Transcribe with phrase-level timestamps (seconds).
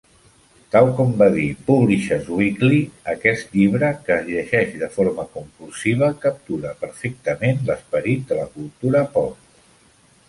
[0.75, 2.79] Tal com va dir "Publisher's Weekly",
[3.13, 9.57] "Aquest llibre, que es llegeix de forma compulsiva, captura perfectament l'esperit de la cultura pop".